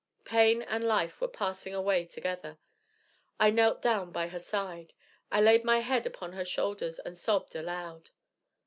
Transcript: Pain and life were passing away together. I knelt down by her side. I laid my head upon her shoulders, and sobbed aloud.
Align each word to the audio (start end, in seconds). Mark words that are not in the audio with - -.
Pain 0.25 0.63
and 0.63 0.83
life 0.83 1.21
were 1.21 1.27
passing 1.27 1.75
away 1.75 2.05
together. 2.05 2.57
I 3.39 3.51
knelt 3.51 3.83
down 3.83 4.11
by 4.11 4.29
her 4.29 4.39
side. 4.39 4.93
I 5.31 5.39
laid 5.41 5.63
my 5.63 5.81
head 5.81 6.07
upon 6.07 6.33
her 6.33 6.43
shoulders, 6.43 6.97
and 6.97 7.15
sobbed 7.15 7.55
aloud. 7.55 8.09